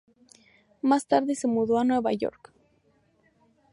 Más 0.81 1.05
tarde 1.05 1.35
se 1.35 1.47
mudó 1.47 1.77
a 1.77 1.83
Nueva 1.83 2.11
York. 2.11 2.51